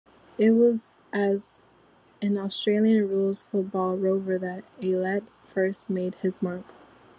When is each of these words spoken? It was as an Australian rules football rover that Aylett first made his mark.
It 0.39 0.49
was 0.49 0.93
as 1.13 1.61
an 2.23 2.35
Australian 2.39 3.07
rules 3.07 3.43
football 3.43 3.95
rover 3.97 4.39
that 4.39 4.63
Aylett 4.79 5.27
first 5.45 5.91
made 5.91 6.15
his 6.15 6.41
mark. 6.41 6.65